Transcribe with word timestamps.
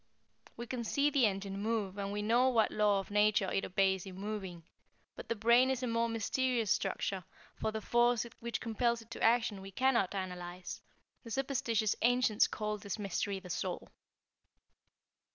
We 0.57 0.65
can 0.65 0.83
see 0.83 1.11
the 1.11 1.27
engine 1.27 1.59
move 1.61 1.99
and 1.99 2.11
we 2.11 2.23
know 2.23 2.49
what 2.49 2.71
law 2.71 2.99
of 2.99 3.11
nature 3.11 3.51
it 3.53 3.63
obeys 3.63 4.07
in 4.07 4.15
moving. 4.15 4.63
But 5.15 5.29
the 5.29 5.35
brain 5.35 5.69
is 5.69 5.83
a 5.83 5.87
more 5.87 6.09
mysterious 6.09 6.71
structure, 6.71 7.23
for 7.53 7.71
the 7.71 7.81
force 7.81 8.25
which 8.39 8.59
compels 8.59 9.03
it 9.03 9.11
to 9.11 9.21
action 9.21 9.61
we 9.61 9.69
cannot 9.69 10.15
analyze. 10.15 10.81
The 11.23 11.29
superstitious 11.29 11.95
ancients 12.01 12.47
called 12.47 12.81
this 12.81 12.97
mystery 12.97 13.39
the 13.39 13.51
soul." 13.51 13.89